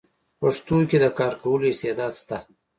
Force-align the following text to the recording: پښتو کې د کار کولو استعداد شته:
پښتو 0.39 0.77
کې 0.89 0.97
د 1.03 1.05
کار 1.17 1.33
کولو 1.41 1.65
استعداد 1.71 2.13
شته: 2.21 2.37